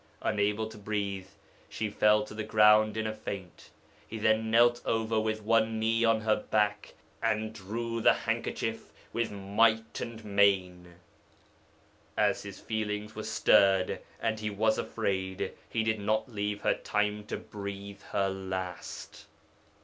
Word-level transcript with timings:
Unable 0.23 0.67
to 0.69 0.79
breathe, 0.79 1.27
she 1.69 1.87
fell 1.91 2.23
to 2.23 2.33
the 2.33 2.43
ground 2.43 2.97
in 2.97 3.05
a 3.05 3.13
faint; 3.13 3.69
he 4.07 4.17
then 4.17 4.49
knelt 4.49 4.83
with 4.83 5.43
one 5.43 5.77
knee 5.79 6.03
on 6.03 6.21
her 6.21 6.37
back, 6.37 6.95
and 7.21 7.53
drew 7.53 8.01
the 8.01 8.13
handkerchief 8.13 8.91
with 9.13 9.29
might 9.31 10.01
and 10.01 10.25
main. 10.25 10.95
As 12.17 12.41
his 12.41 12.59
feelings 12.59 13.13
were 13.13 13.21
stirred 13.21 14.01
and 14.19 14.39
he 14.39 14.49
was 14.49 14.79
afraid, 14.79 15.53
he 15.69 15.83
did 15.83 15.99
not 15.99 16.27
leave 16.27 16.61
her 16.61 16.73
time 16.73 17.23
to 17.25 17.37
breathe 17.37 18.01
her 18.11 18.27
last. 18.27 19.27